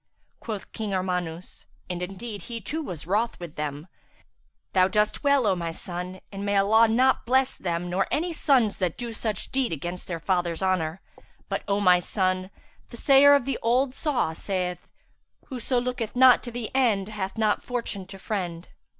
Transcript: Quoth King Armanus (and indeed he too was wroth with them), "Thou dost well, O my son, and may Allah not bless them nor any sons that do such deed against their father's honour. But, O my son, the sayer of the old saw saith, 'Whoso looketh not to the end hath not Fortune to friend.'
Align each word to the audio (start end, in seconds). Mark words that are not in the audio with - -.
Quoth 0.39 0.71
King 0.71 0.95
Armanus 0.95 1.67
(and 1.87 2.01
indeed 2.01 2.41
he 2.49 2.59
too 2.59 2.81
was 2.81 3.05
wroth 3.05 3.39
with 3.39 3.53
them), 3.53 3.87
"Thou 4.73 4.87
dost 4.87 5.23
well, 5.23 5.45
O 5.45 5.55
my 5.55 5.71
son, 5.71 6.21
and 6.31 6.43
may 6.43 6.57
Allah 6.57 6.87
not 6.87 7.23
bless 7.27 7.53
them 7.53 7.87
nor 7.87 8.07
any 8.09 8.33
sons 8.33 8.79
that 8.79 8.97
do 8.97 9.13
such 9.13 9.51
deed 9.51 9.71
against 9.71 10.07
their 10.07 10.19
father's 10.19 10.63
honour. 10.63 11.01
But, 11.49 11.61
O 11.67 11.79
my 11.79 11.99
son, 11.99 12.49
the 12.89 12.97
sayer 12.97 13.35
of 13.35 13.45
the 13.45 13.59
old 13.61 13.93
saw 13.93 14.33
saith, 14.33 14.87
'Whoso 15.49 15.79
looketh 15.79 16.15
not 16.15 16.41
to 16.45 16.51
the 16.51 16.71
end 16.73 17.09
hath 17.09 17.37
not 17.37 17.61
Fortune 17.61 18.07
to 18.07 18.17
friend.' 18.17 18.69